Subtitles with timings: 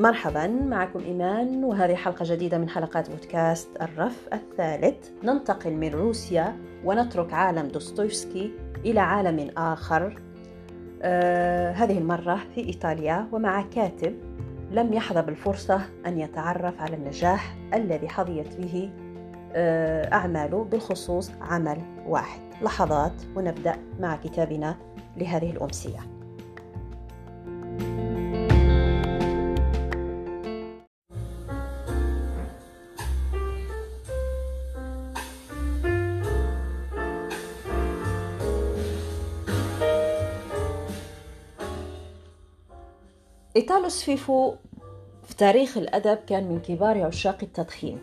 [0.00, 5.08] مرحبا معكم إيمان وهذه حلقة جديدة من حلقات بودكاست الرف الثالث.
[5.24, 8.52] ننتقل من روسيا ونترك عالم دوستويفسكي
[8.84, 10.18] إلى عالم آخر.
[11.02, 14.14] آه هذه المرة في إيطاليا ومع كاتب
[14.70, 18.90] لم يحظى بالفرصة أن يتعرف على النجاح الذي حظيت به
[19.52, 22.40] آه أعماله بالخصوص عمل واحد.
[22.62, 24.76] لحظات ونبدأ مع كتابنا
[25.16, 26.19] لهذه الأمسية.
[43.80, 44.54] إيطالو سفيفو
[45.24, 47.98] في تاريخ الأدب كان من كبار عشاق التدخين.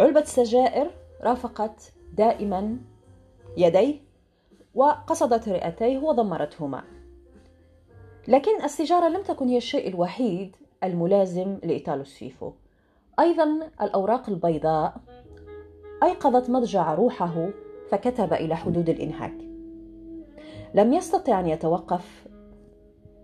[0.00, 0.90] علبة سجائر
[1.22, 2.76] رافقت دائما
[3.56, 3.94] يديه
[4.74, 6.84] وقصدت رئتيه وضمرتهما.
[8.28, 12.52] لكن السيجارة لم تكن هي الشيء الوحيد الملازم لإيطالو سفيفو
[13.20, 14.96] أيضا الأوراق البيضاء
[16.02, 17.48] أيقظت مضجع روحه
[17.90, 19.34] فكتب إلى حدود الإنهاك.
[20.74, 22.27] لم يستطع أن يتوقف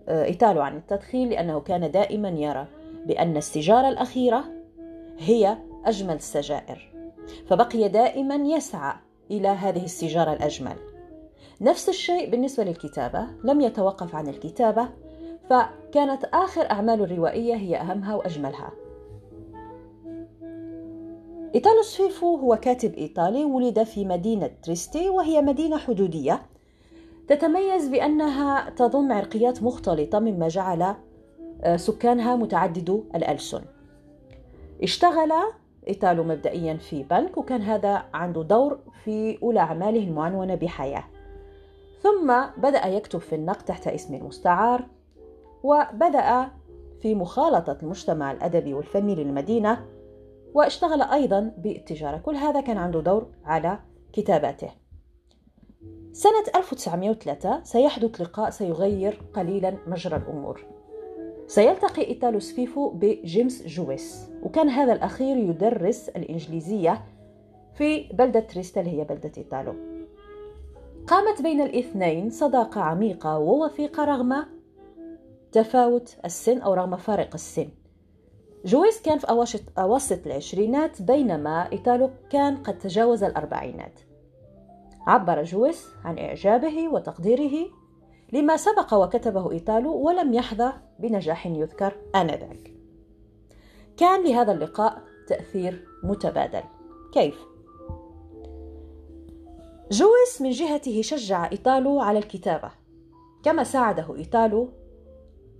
[0.09, 2.67] إيتالو عن التدخين لأنه كان دائما يرى
[3.05, 4.43] بأن السيجارة الأخيرة
[5.19, 6.93] هي أجمل السجائر
[7.47, 8.93] فبقي دائما يسعى
[9.31, 10.75] إلى هذه السيجارة الأجمل.
[11.61, 14.89] نفس الشيء بالنسبة للكتابة لم يتوقف عن الكتابة
[15.49, 18.71] فكانت آخر أعماله الروائية هي أهمها وأجملها.
[21.55, 26.41] إيتالو سفيفو هو كاتب إيطالي ولد في مدينة تريستي وهي مدينة حدودية.
[27.27, 30.95] تتميز بأنها تضم عرقيات مختلطة مما جعل
[31.61, 33.61] آه، سكانها متعددو الألسن.
[34.83, 35.31] اشتغل
[35.87, 41.03] إيتالو مبدئيا في بنك وكان هذا عنده دور في أولى أعماله المعنونة بحياة.
[42.01, 44.85] ثم بدأ يكتب في النقد تحت اسم مستعار
[45.63, 46.49] وبدأ
[47.01, 49.85] في مخالطة المجتمع الأدبي والفني للمدينة
[50.53, 52.17] واشتغل أيضا بالتجارة.
[52.17, 53.79] كل هذا كان عنده دور على
[54.13, 54.84] كتاباته.
[56.15, 60.65] سنة 1903 سيحدث لقاء سيغير قليلا مجرى الأمور.
[61.47, 67.05] سيلتقي إيتالو سفيفو بجيمس جويس وكان هذا الأخير يدرس الإنجليزية
[67.73, 69.73] في بلدة تريستا اللي هي بلدة إيطالو.
[71.07, 74.45] قامت بين الاثنين صداقة عميقة ووثيقة رغم
[75.51, 77.67] تفاوت السن أو رغم فارق السن.
[78.65, 79.27] جويس كان في
[79.77, 83.99] أواسط العشرينات بينما إيتالو كان قد تجاوز الأربعينات.
[85.07, 87.69] عبر جويس عن إعجابه وتقديره
[88.33, 92.73] لما سبق وكتبه إيطالو ولم يحظى بنجاح يذكر آنذاك
[93.97, 96.63] كان لهذا اللقاء تأثير متبادل
[97.13, 97.39] كيف؟
[99.91, 102.71] جويس من جهته شجع إيطالو على الكتابة
[103.43, 104.69] كما ساعده إيطالو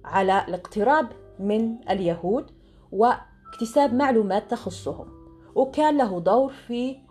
[0.06, 1.08] على الاقتراب
[1.40, 2.52] من اليهود
[2.92, 5.08] واكتساب معلومات تخصهم
[5.56, 7.05] وكان له دور في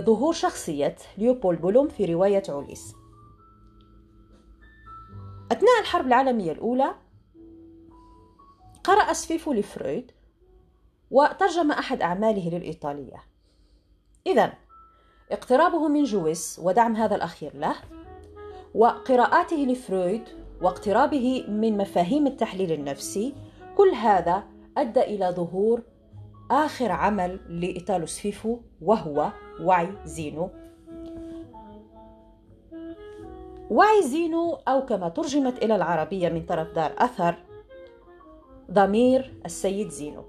[0.00, 2.94] ظهور شخصية ليوبول بولوم في رواية عوليس
[5.52, 6.94] أثناء الحرب العالمية الأولى
[8.84, 10.12] قرأ سفيفو لفرويد
[11.10, 13.22] وترجم أحد أعماله للإيطالية.
[14.26, 14.52] إذا
[15.30, 17.74] اقترابه من جويس ودعم هذا الأخير له
[18.74, 20.22] وقراءاته لفرويد
[20.62, 23.34] واقترابه من مفاهيم التحليل النفسي
[23.76, 24.44] كل هذا
[24.76, 25.82] أدى إلى ظهور
[26.52, 29.28] آخر عمل لإيتالو سفيفو وهو
[29.60, 30.50] وعي زينو.
[33.70, 37.34] وعي زينو أو كما ترجمت إلى العربية من طرف دار أثر
[38.70, 40.24] ضمير السيد زينو.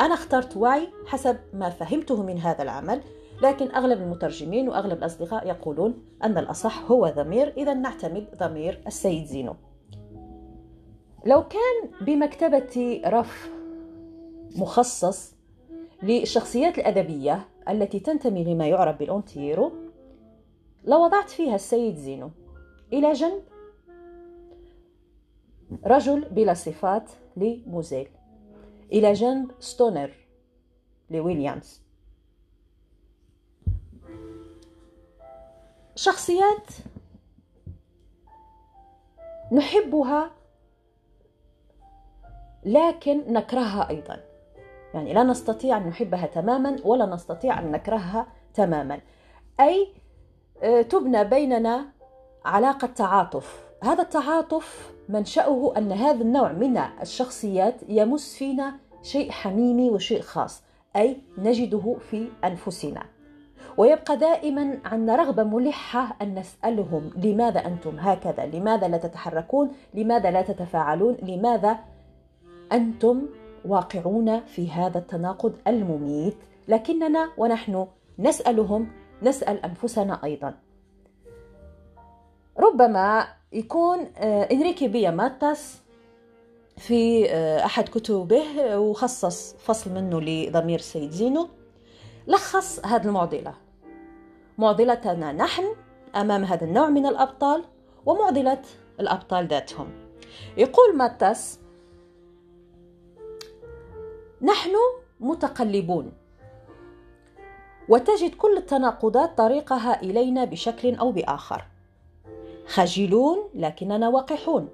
[0.00, 3.00] أنا اخترت وعي حسب ما فهمته من هذا العمل
[3.42, 9.54] لكن أغلب المترجمين وأغلب الأصدقاء يقولون أن الأصح هو ضمير إذا نعتمد ضمير السيد زينو.
[11.26, 13.61] لو كان بمكتبة رف
[14.56, 15.34] مخصص
[16.02, 19.72] للشخصيات الأدبية التي تنتمي لما يعرف بال anti-héros.
[20.84, 22.30] لوضعت فيها السيد زينو.
[22.92, 23.42] إلى جنب.
[25.86, 28.08] رجل بلا صفات لموزيل.
[28.92, 30.10] إلى جنب ستونر
[31.10, 31.82] لويليامز.
[35.94, 36.66] شخصيات
[39.52, 40.30] نحبها
[42.64, 44.31] لكن نكرهها أيضا.
[44.94, 49.00] يعني لا نستطيع أن نحبها تماما ولا نستطيع أن نكرهها تماما.
[49.60, 49.88] أي
[50.62, 51.84] آه، تبنى بيننا
[52.44, 53.72] علاقة تعاطف.
[53.82, 60.62] هذا التعاطف منشأه أن هذا النوع من الشخصيات يمس فينا شيء حميمي وشيء خاص
[60.96, 63.02] أي نجده في أنفسنا.
[63.76, 70.42] ويبقى دائما عندنا رغبة ملحة أن نسألهم لماذا أنتم هكذا؟ لماذا لا تتحركون؟ لماذا لا
[70.42, 71.78] تتفاعلون؟ لماذا
[72.72, 73.26] أنتم
[73.64, 76.36] واقعون في هذا التناقض المميت
[76.68, 77.86] لكننا ونحن
[78.18, 78.88] نسألهم
[79.22, 80.54] نسأل أنفسنا أيضا.
[82.58, 85.80] ربما يكون آه، إنريكي بيا ماتاس
[86.76, 91.48] في آه، أحد كتبه وخصص فصل منه لضمير سيد زينو.
[92.26, 93.54] لخص هذه المعضلة.
[94.58, 95.64] معضلتنا نحن
[96.16, 97.64] أمام هذا النوع من الأبطال
[98.06, 98.62] ومعضلة
[99.00, 99.88] الأبطال ذاتهم.
[100.56, 101.58] يقول ماتاس
[104.42, 104.72] نحن
[105.20, 106.12] متقلبون.
[107.88, 111.64] وتجد كل التناقضات طريقها إلينا بشكل أو بآخر.
[112.66, 114.68] خجلون لكننا وقحون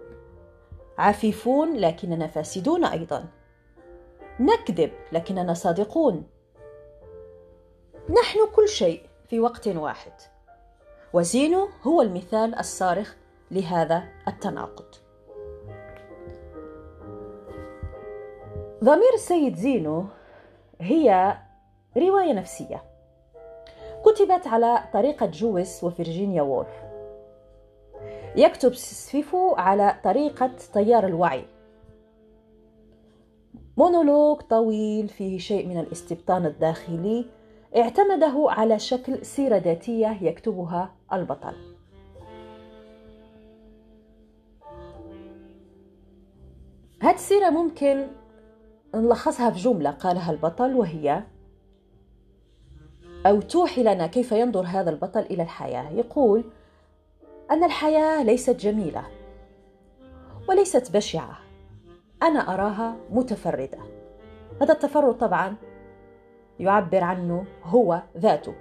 [0.98, 3.24] عفيفون لكننا فاسدون أيضا.
[4.40, 6.26] نكذب لكننا صادقون.
[8.10, 10.12] نحن كل شيء في وقت واحد.
[11.12, 13.14] وزينو هو المثال الصارخ
[13.50, 15.07] لهذا التناقض.
[18.84, 20.04] ضمير السيد زينو
[20.80, 21.36] هي
[21.96, 22.82] رواية نفسية.
[24.04, 26.82] كتبت على طريقة جويس وفرجينيا وولف.
[28.36, 31.44] يكتب سفيفو على طريقة تيار الوعي.
[33.76, 37.26] مونولوج طويل فيه شيء من الاستبطان الداخلي
[37.76, 41.54] اعتمده على شكل سيرة ذاتية يكتبها البطل.
[47.02, 48.06] هذه السيرة ممكن
[48.94, 51.22] نلخصها في جملة قالها البطل وهي
[53.26, 55.90] أو توحي لنا كيف ينظر هذا البطل إلى الحياة.
[55.90, 56.44] يقول
[57.50, 59.02] أن الحياة ليست جميلة
[60.48, 61.38] وليست بشعة.
[62.22, 63.78] أنا أراها متفردة.
[64.62, 65.56] هذا التفرد طبعا
[66.60, 68.54] يعبر عنه هو ذاته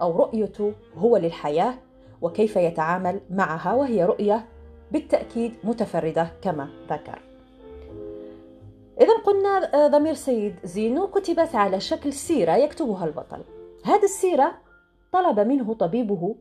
[0.00, 1.74] أو رؤيته هو للحياة
[2.22, 4.44] وكيف يتعامل معها وهي رؤية
[4.92, 7.33] بالتأكيد متفردة كما ذكر.
[9.00, 13.44] إذا قلنا ضمير سيد زينو كتبت على شكل سيرة يكتبها البطل.
[13.84, 14.54] هذه السيرة
[15.12, 16.36] طلب منه طبيبه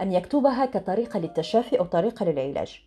[0.00, 2.82] أن يكتبها كطريقة للتشافي أو طريقة للعلاج.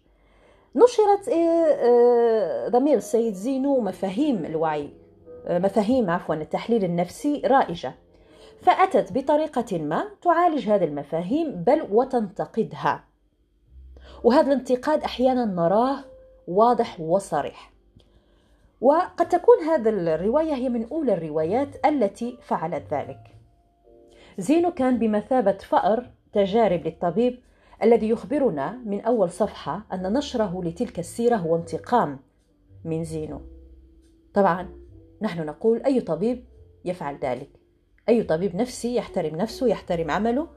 [0.76, 4.90] نشرت آه، آه، ضمير السيد زينو مفاهيم الوعي
[5.48, 7.94] آه، مفاهيم عفوا التحليل النفسي رائجة.
[8.62, 13.04] فأتت بطريقة ما تعالج هذه المفاهيم بل وتنتقدها.
[14.24, 15.98] وهذا الانتقاد أحيانا نراه
[16.48, 17.73] واضح وصريح.
[18.84, 23.20] وقد تكون هذه الرواية هي من أولى الروايات التي فعلت ذلك.
[24.38, 27.40] زينو كان بمثابة فأر تجارب للطبيب
[27.84, 32.20] الذي يخبرنا من أول صفحة أن نشره لتلك السيرة هو انتقام
[32.86, 33.42] من زينو.
[34.34, 34.70] طبعا
[35.22, 36.46] نحن نقول أي طبيب
[36.86, 37.50] يفعل ذلك؟
[38.10, 40.48] أي طبيب نفسي يحترم نفسه يحترم عمله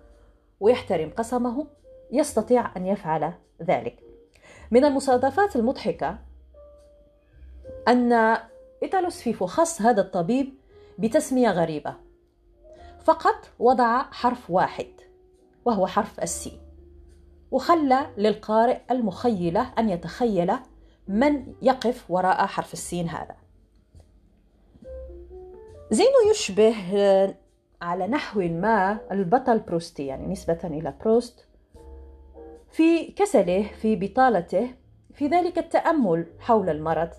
[0.61, 1.67] ويحترم قسمه
[2.13, 3.33] يستطيع أن يفعل
[3.63, 4.01] ذلك؟
[4.71, 6.19] من المصادفات المضحكة
[7.89, 8.13] أن
[8.83, 10.55] إيتالو سفيفو خص هذا الطبيب
[10.99, 11.95] بتسمية غريبة.
[13.05, 14.87] فقط وضع حرف واحد
[15.65, 16.61] وهو حرف السين.
[17.51, 20.53] وخلى للقارئ المخيلة أن يتخيل
[21.09, 23.37] من يقف وراء حرف السين هذا.
[25.91, 26.75] زينو يشبه
[27.83, 31.49] على نحو ما البطل بروستي يعني نسبة إلى بروست
[32.71, 34.71] في كسله في بطالته
[35.15, 37.11] في ذلك التأمل حول المرض.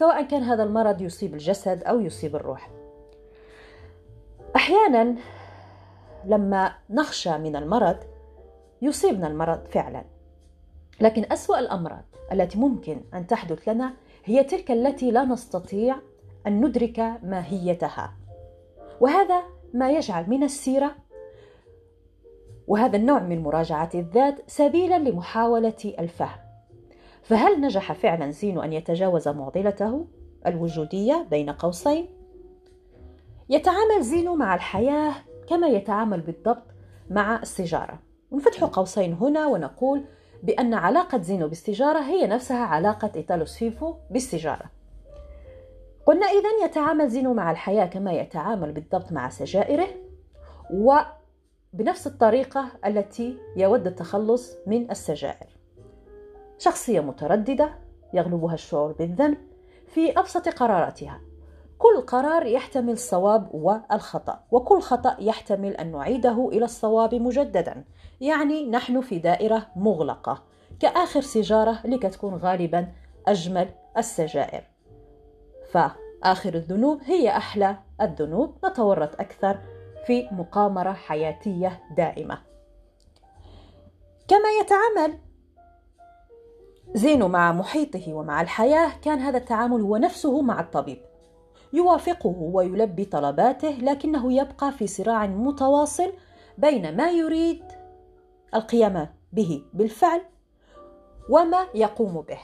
[0.00, 2.70] سواء كان هذا المرض يصيب الجسد أو يصيب الروح.
[4.56, 5.14] أحيانا
[6.24, 7.96] لما نخشى من المرض
[8.82, 10.04] يصيبنا المرض فعلا.
[11.00, 15.96] لكن أسوأ الأمراض التي ممكن أن تحدث لنا هي تلك التي لا نستطيع
[16.46, 18.12] أن ندرك ماهيتها.
[19.00, 19.42] وهذا
[19.74, 20.94] ما يجعل من السيرة
[22.68, 26.49] وهذا النوع من مراجعة الذات سبيلا لمحاولة الفهم.
[27.22, 30.06] فهل نجح فعلا زينو أن يتجاوز معضلته
[30.46, 32.08] الوجودية بين قوسين؟
[33.48, 35.14] يتعامل زينو مع الحياة
[35.48, 36.66] كما يتعامل بالضبط
[37.10, 37.98] مع السيجارة.
[38.30, 40.04] ونفتح قوسين هنا ونقول
[40.42, 44.64] بأن علاقة زينو بالسيجارة هي نفسها علاقة إيتالو سفيفو بالسيجارة
[46.06, 49.88] قلنا إذا يتعامل زينو مع الحياة كما يتعامل بالضبط مع سجائره
[50.70, 55.59] وبنفس الطريقة التي يود التخلص من السجائر.
[56.60, 57.70] شخصية مترددة
[58.12, 59.38] يغلبها الشعور بالذنب
[59.86, 61.20] في أبسط قراراتها.
[61.78, 67.84] كل قرار يحتمل الصواب والخطأ وكل خطأ يحتمل أن نعيده إلى الصواب مجددا.
[68.20, 70.42] يعني نحن في دائرة مغلقة
[70.80, 72.92] كآخر سيجارة اللي كتكون غالبا
[73.26, 74.64] أجمل السجائر.
[75.72, 79.58] فآخر الذنوب هي أحلى الذنوب نتورط أكثر
[80.06, 82.38] في مقامرة حياتية دائمة.
[84.28, 85.18] كما يتعامل
[87.00, 90.98] زينو مع محيطه ومع الحياة كان هذا التعامل هو نفسه مع الطبيب.
[91.72, 96.12] يوافقه ويلبي طلباته لكنه يبقى في صراع متواصل
[96.58, 97.62] بين ما يريد
[98.54, 100.20] القيام به بالفعل
[101.28, 102.38] وما يقوم به.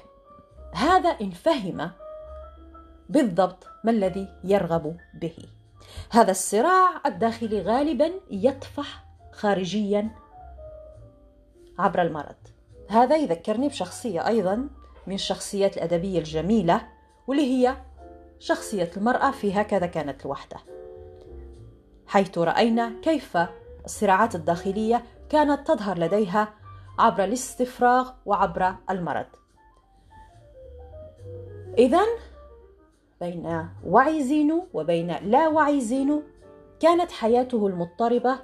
[0.73, 1.91] هذا إن فهم
[3.09, 5.37] بالضبط ما الذي يرغب به.
[6.11, 10.11] هذا الصراع الداخلي غالبا يطفح خارجيا
[11.79, 12.56] عبر المرض.
[12.89, 14.69] هذا يذكرني بشخصية أيضا
[15.07, 16.89] من الشخصيات الأدبية الجميلة
[17.27, 17.77] واللي هي
[18.39, 20.57] شخصية المرأة في هكذا كانت الوحدة.
[22.07, 23.39] حيث رأينا كيف
[23.85, 26.55] الصراعات الداخلية كانت تظهر لديها
[26.99, 29.27] عبر الاستفراغ وعبر المرض.
[31.79, 32.03] اذا
[33.21, 36.23] بين وعي زينو وبين لا وعي زينو
[36.81, 38.39] كانت حياته المضطربة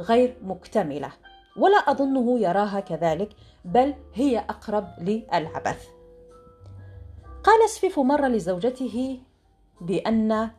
[0.00, 1.12] غير مكتملة.
[1.58, 3.28] ولا أظنه يراها كذلك
[3.64, 5.88] بل هي أقرب للعبث.
[7.44, 9.20] قال سفيف مرة لزوجته
[9.80, 10.50] بأن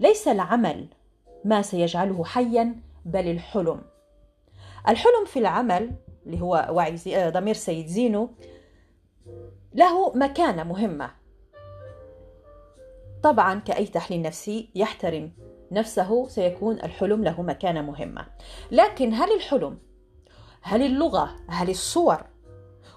[0.00, 0.86] ليس العمل
[1.44, 3.82] ما سيجعله حيا بل الحلم.
[4.88, 5.90] الحلم في العمل
[6.26, 7.30] اللي هو وعي زي...
[7.30, 8.30] ضمير سيد زينو
[9.74, 11.10] له مكانة مهمة.
[13.22, 15.32] طبعا كأي تحليل نفسي يحترم
[15.72, 18.26] نفسه سيكون الحلم له مكانة مهمة.
[18.70, 19.78] لكن هل الحلم
[20.62, 22.24] هل اللغة هل الصور؟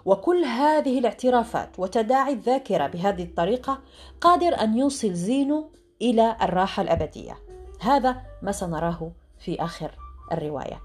[0.05, 3.81] وكل هذه الاعترافات وتداعي الذاكرة بهذه الطريقة
[4.21, 7.37] قادر أن يوصل زينو إلى الراحة الأبدية.
[7.81, 9.91] هذا ما سنراه في آخر
[10.31, 10.81] الرواية.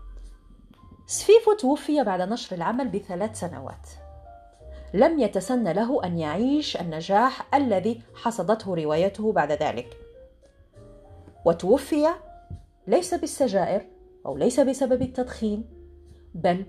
[1.07, 3.89] سفيفو توفي بعد نشر العمل بثلاث سنوات.
[4.95, 9.97] لم يتسنى له أن يعيش النجاح الذي حصدته روايته بعد ذلك.
[11.45, 12.09] وتوفي
[12.87, 13.87] ليس بالسجائر
[14.27, 15.80] أو ليس بسبب التدخين
[16.35, 16.65] بل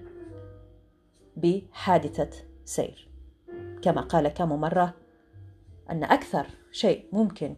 [1.37, 2.29] بحادثة
[2.65, 3.09] سير.
[3.81, 4.93] كما قال كام مرة
[5.89, 7.55] أن أكثر شيء ممكن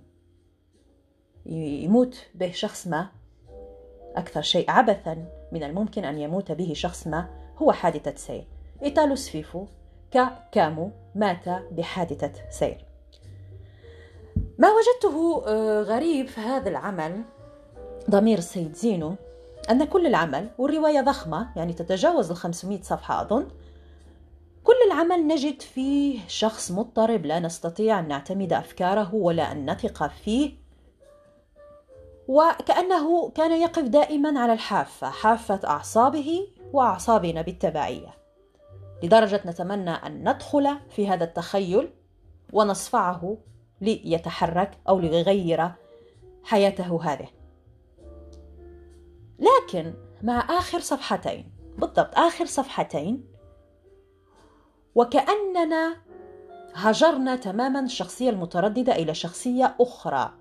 [1.46, 3.10] يموت به شخص ما
[4.16, 8.48] أكثر شيء عبثا من الممكن أن يموت به شخص ما هو حادثة سير.
[8.84, 9.66] ايتالو سفيفو
[10.52, 12.86] كامو مات بحادثة سير.
[14.58, 17.22] ما وجدته آه، غريب في هذا العمل
[18.10, 19.16] ضمير السيد زينو
[19.72, 23.48] أن كل العمل والرواية ضخمة يعني تتجاوز ال 500 صفحة أظن
[24.64, 30.64] كل العمل نجد فيه شخص مضطرب لا نستطيع أن نعتمد أفكاره ولا أن نثق فيه
[32.28, 38.14] وكأنه كان يقف دائما على الحافة حافة أعصابه وأعصابنا بالتبعية.
[39.04, 41.90] لدرجة نتمنى أن ندخل في هذا التخيل
[42.54, 43.38] ونصفعه
[43.82, 45.72] ليتحرك أو ليغير
[46.44, 47.43] حياته هذه.
[49.40, 51.52] لكن مع آخر صفحتين.
[51.78, 53.26] بالضبط آخر صفحتين.
[54.96, 55.96] وكأننا
[56.74, 60.34] هجرنا تماما الشخصية المترددة إلى شخصية أخرى.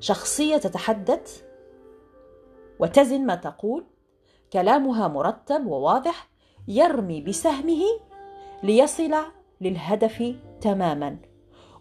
[0.00, 1.42] شخصية تتحدث
[2.78, 3.86] وتزن ما تقول.
[4.52, 6.28] كلامها مرتب وواضح
[6.68, 7.82] يرمي بسهمه
[8.62, 9.14] ليصل
[9.60, 11.16] للهدف تماما.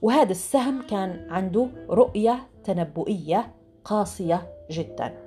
[0.02, 3.56] وهذا السهم كان عنده رؤية تنبؤية
[3.86, 5.23] قاسية جدا.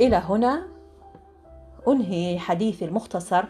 [0.00, 0.66] إلى هنا
[1.88, 3.44] أنهي حديثي المختصر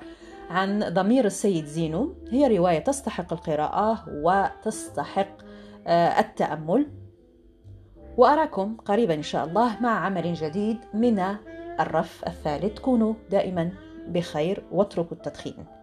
[0.51, 2.15] عن ضمير السيد زينو.
[2.31, 5.37] هي رواية تستحق القراءة وتستحق
[5.87, 6.87] آه، التأمل.
[8.17, 11.25] وأراكم قريبا إن شاء الله مع عمل جديد من
[11.81, 12.79] الرف الثالث.
[12.79, 13.71] كونوا دائما
[14.09, 15.80] بخير واتركوا التدخين.